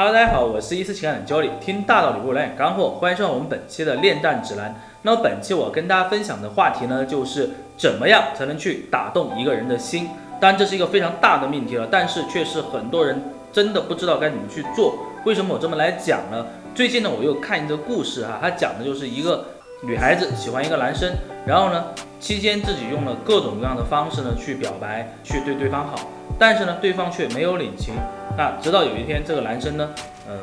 [0.00, 4.74] 哈喽，大家好我是一次情感的教理，听大道理不来点干货，欢迎收看我们本期的恋战指南。
[5.02, 10.08] 那么本期我跟大家分享的话题呢，就是怎么样才能去打动一个人的心。
[10.40, 14.96] 当然这是一个非常大的命题了，但是却是很多人真的不知道该怎么去做。
[15.26, 16.46] 为什么我这么来讲呢？
[16.74, 19.44] 最近呢，我又看一个故事哈，它讲的就是一个
[19.82, 21.12] 女孩子喜欢一个男生，
[21.44, 21.84] 然后呢，
[22.20, 25.98] 期间自己用了各种各样的方式呢去表白，去对对方好，
[26.38, 27.94] 但是呢，对方却没有领情。
[28.36, 29.88] 那直到有一天，这个男生呢，
[30.28, 30.34] 呃，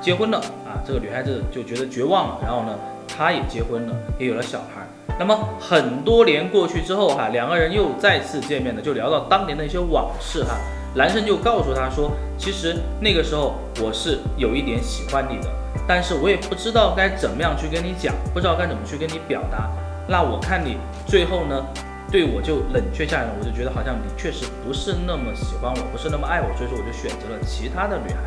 [0.00, 4.86] 结婚了啊，这个女孩子就觉得绝望了，然后呢，她也结婚了，也有了小孩。
[5.18, 10.50] 那么很多年过去之后哈，两个人又再次见面了，就聊到当年的一些往事哈。
[10.94, 15.48] 男生就告诉她说，其实那个时候我是有一点喜欢你的，
[15.88, 19.70] 但是我也不知道该怎么样去跟你讲，不知道该怎么去跟你表达。
[20.08, 21.64] 那我看你最后呢？
[22.10, 28.18] 对我就冷却下来了，我就觉得好像你确实不是那么喜欢我，不是那么爱我，所以说我就选择了其他的女孩。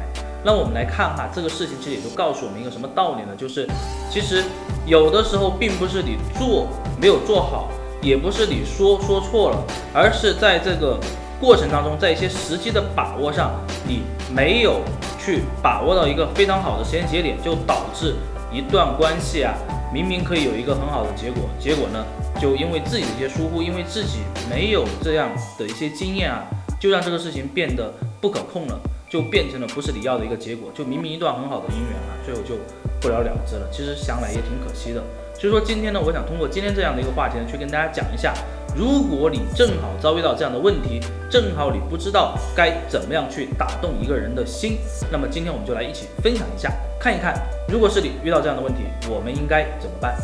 [0.44, 3.36] 那我们来看哈，这个事情其实也就告诉我们一个什么道理呢？
[3.38, 3.70] 就是
[4.09, 4.44] 其实
[4.88, 6.67] 有的时候并不是你做
[7.00, 7.70] 没有做好，
[8.02, 11.00] 也不是你说说错了，而是在这个
[11.39, 13.52] 过程当中，在一些时机的把握上，
[13.88, 14.02] 你
[14.34, 14.82] 没有
[15.20, 18.16] 去把握到一个非常好的时间节点，就导致
[18.52, 19.54] 一段关系啊，
[19.94, 22.05] 明明可以有一个很好的结果，结果呢？
[22.41, 24.19] 就因为自己的一些疏忽，因为自己
[24.50, 26.44] 没有这样的一些经验啊，
[26.80, 28.77] 就让这个事情变得不可控了，
[29.09, 30.69] 就变成了不是你要的一个结果。
[30.73, 32.55] 就明明一段很好的姻缘啊，最后就
[33.06, 33.67] 不了了之了。
[33.72, 35.03] 其实想来也挺可惜的。
[35.38, 38.34] 所以说今天呢，我想通过今天这样的一个话题呢，去跟大家讲一下，
[38.75, 44.80] 如果你正好遭遇到这样的问题，正好你不知道该怎么样去打动一个人的心，
[45.11, 47.36] 那么今天我们就来一起分享一下，看一看，
[47.67, 50.16] 如果是你遇到这样的问题，我们应该怎么办？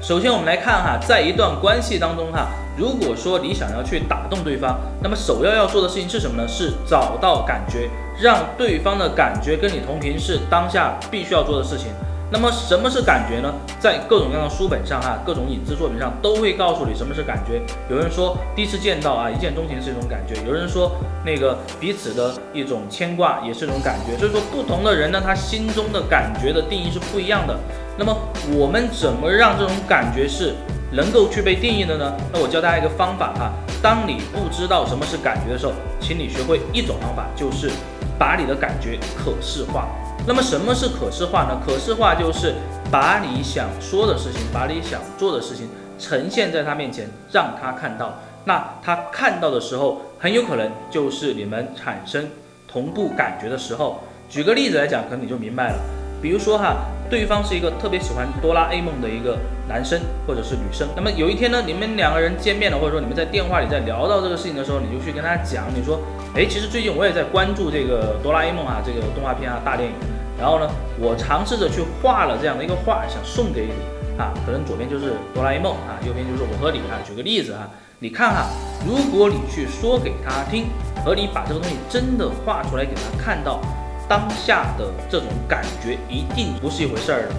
[0.00, 6.46] 首先，我们来看哈，在一段关系当中哈，如果说你想要去打动对方，那么首要要做的事情是什么呢？
[6.46, 7.88] 是找到感觉，
[8.20, 11.88] 让对方的感觉跟你同频，是当下必须要做的事情。
[12.30, 13.52] 那么什么是感觉呢？
[13.80, 17.62] 在各种各样的书本上哈，各种影视作品上都会告诉你什么是感觉。
[17.88, 20.92] 有人说第一次见到啊，一见钟情是一种感觉；有人说
[21.24, 24.14] 那个彼此的一种牵挂也是一种感觉。
[24.18, 27.58] 所以说不同的人呢，他心中的感觉的定义是不一样的。
[27.96, 28.14] 那么
[28.52, 30.54] 我们怎么让这种感觉是
[30.92, 32.14] 能够去被定义的呢？
[32.30, 33.52] 那我教大家一个方法哈，
[33.82, 37.70] 当你不知道什么是感觉的时候，请你学会一种方法，就是
[38.18, 39.88] 把你的感觉可视化。
[40.28, 41.58] 那么什么是可视化呢？
[41.64, 42.52] 可视化就是
[42.92, 45.66] 把你想说的事情，把你想做的事情
[45.98, 48.14] 呈现在他面前，让他看到。
[48.44, 52.28] 那他看到的时候，很有可能就是你们产生
[52.70, 54.00] 同步感觉的时候。
[54.28, 55.78] 举个例子来讲，可能你就明白了。
[56.20, 56.76] 比如说哈，
[57.10, 59.38] 对方是一个特别喜欢哆啦 A 梦的一个
[59.68, 60.86] 男生或者是女生。
[60.94, 66.00] 那么有一天呢，你们两个人见面了，或者说你们在电话里在聊到这个事情的时候，你就去跟他讲，你说，
[66.34, 69.94] 哎，其实最近我也在关注这个哆啦 A 梦啊，这个动画片啊，大电影。
[70.38, 70.70] 然后呢，
[71.00, 73.72] 我尝试着去画了这样的一个画，想送给你
[74.20, 74.32] 啊。
[74.46, 77.00] 可能左边就是哆啦 A 梦啊，右边就是我和你啊。
[77.04, 78.46] 举个例子啊，你看哈，
[78.86, 80.66] 如果你去说给他听，
[81.04, 83.60] 和你把这个东西真的画出来给他看到，
[84.08, 87.34] 当下的这种感觉一定不是一回事儿的。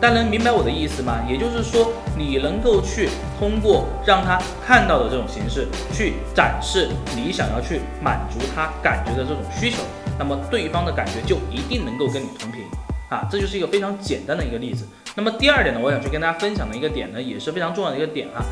[0.00, 1.18] 大家能明白我的意思吗？
[1.28, 3.08] 也就是说，你能够去
[3.38, 9.82] 通过让他看到的这种形式，去展示你想要去满足他感觉的这种需求。
[10.18, 12.62] 那么对方的感觉就一定能够跟你同频
[13.08, 14.86] 啊，这就是一个非常简单的一个例子。
[15.16, 18.44] 那么第二点呢，我想去跟大家分享的一个点呢，也是非常重要的一个点啊。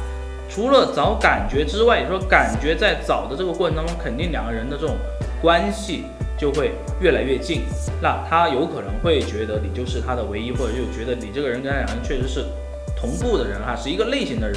[0.49, 4.97] 除了找感觉之外，也说感觉在找的这个过程当中，肯定两个人的这种
[5.41, 6.05] 关系
[6.37, 7.63] 就会越来越近。
[8.01, 12.45] 那他有可能会觉得你就是他的唯一，或者就觉得你这个人跟他两个人确实是
[12.97, 14.57] 同步的人哈，是一个类型的人。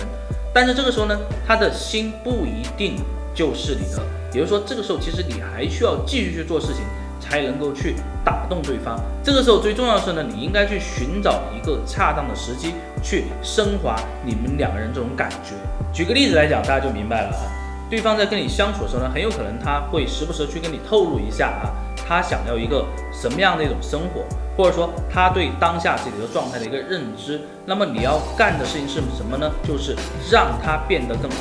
[0.54, 2.96] 但是这个时候呢，他的心不一定
[3.34, 4.02] 就是你的。
[4.32, 6.84] 也就是说，这个时候其实你还需要继续去做事情，
[7.20, 9.00] 才能够去打动对方。
[9.24, 15.56] 这个时候最重要的是呢，你应该去寻找一个恰当的时机，去升华你们两个人这种感觉。
[15.92, 17.59] 举个例子来讲，大家就明白了啊。
[17.90, 21.74] 对方在跟你相处的时候呢，很有可能他会时不时去跟你透露一下啊，
[22.08, 24.24] 他想要一个什么样的一种生活，
[24.56, 27.42] 或者说他对当下自己的状态的一个认知。
[27.66, 29.52] 那么你要干的事情是什么呢？
[29.64, 29.96] 就是
[30.32, 31.38] 让他变得更好。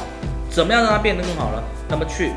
[0.51, 1.63] 怎么样让他变得更好呢？
[1.89, 2.33] 那么去。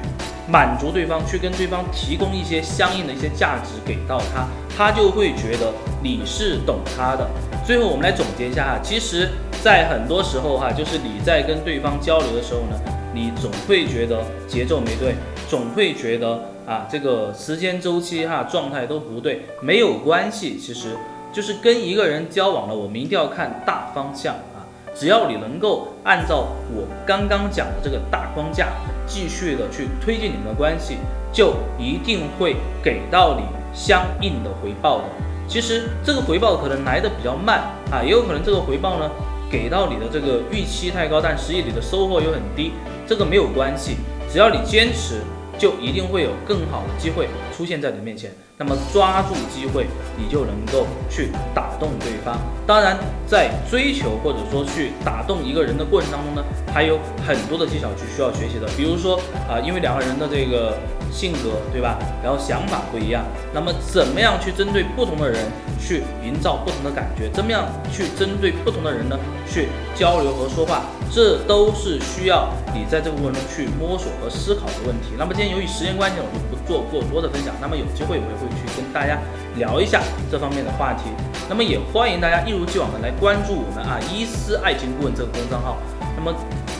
[0.47, 5.71] 满足对方，去跟对方提供一些相应的一些价值给到他，他就会觉得
[6.03, 7.25] 你是懂他的。
[7.63, 9.29] 最后我们来总结一下哈，其实，
[9.63, 12.75] 在很多时候哈，就是你在跟对方交流的时候呢，
[13.13, 15.15] 你总会觉得节奏没对，
[15.49, 20.95] 总会觉得啊这个时间周期哈状态都不对，没有关系，其实
[21.33, 24.63] 就是跟一个人交往了，我们一定要看大方向啊。
[24.93, 28.67] 只要你能够按照我刚刚讲的这个大框架，
[29.07, 30.97] 继续的去推进你们的关系，
[31.31, 33.43] 就一定会给到你
[33.73, 35.03] 相应的回报的。
[35.47, 37.59] 其实这个回报可能来的比较慢
[37.89, 39.09] 啊，也有可能这个回报呢
[39.51, 42.71] 给到你的这个预期太高，但实际你的收获又很低，
[43.05, 43.97] 这个没有关系，
[44.31, 45.21] 只要你坚持。
[45.57, 49.85] 就一定会有更好的机会出现在你面前，那么抓住机会，
[50.17, 52.37] 你就能够去打动对方。
[52.65, 56.43] 当然，在追求或者说去打动一个人的过程当中呢，
[56.73, 58.67] 还有很多的技巧去需要学习的。
[58.77, 59.17] 比如说
[59.47, 60.77] 啊，因为两个人的这个
[61.11, 65.45] 性格对吧，然后想法不一样，那么怎么样去针对不同的人
[65.79, 67.29] 去营造不同的感觉？
[67.33, 70.83] 怎么样去针对不同的人呢去交流和说话？
[71.13, 75.13] 这都是需要你在这个过程中去摸索和思考的问题。
[75.17, 77.53] 那么今天由于时间关系，我就不做过多的分享。
[77.59, 79.19] 那么有机会我也会去跟大家
[79.57, 81.09] 聊一下这方面的话题。
[81.49, 85.77] 那么也欢迎大家一如既往的来关注我们啊伊思爱情顾问这个公众号。
[86.15, 86.33] 那么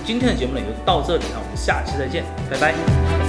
[0.06, 3.21] 今天的节目呢也就到这里了，我们下期再见，拜拜。